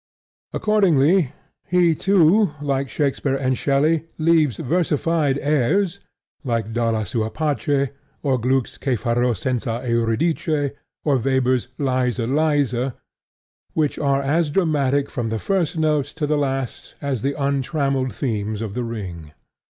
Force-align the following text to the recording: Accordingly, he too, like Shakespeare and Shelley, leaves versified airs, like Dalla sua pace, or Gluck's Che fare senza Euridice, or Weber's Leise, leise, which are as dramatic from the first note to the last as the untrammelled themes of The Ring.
Accordingly, 0.51 1.31
he 1.67 1.93
too, 1.93 2.53
like 2.59 2.89
Shakespeare 2.89 3.35
and 3.35 3.55
Shelley, 3.55 4.05
leaves 4.17 4.57
versified 4.57 5.37
airs, 5.39 5.99
like 6.43 6.73
Dalla 6.73 7.05
sua 7.05 7.29
pace, 7.29 7.89
or 8.23 8.39
Gluck's 8.39 8.79
Che 8.79 8.95
fare 8.95 9.35
senza 9.35 9.83
Euridice, 9.85 10.71
or 11.05 11.17
Weber's 11.19 11.67
Leise, 11.77 12.25
leise, 12.25 12.93
which 13.75 13.99
are 13.99 14.23
as 14.23 14.49
dramatic 14.49 15.07
from 15.07 15.29
the 15.29 15.37
first 15.37 15.77
note 15.77 16.07
to 16.17 16.25
the 16.25 16.35
last 16.35 16.95
as 16.99 17.21
the 17.21 17.35
untrammelled 17.35 18.11
themes 18.11 18.61
of 18.63 18.73
The 18.73 18.83
Ring. 18.83 19.33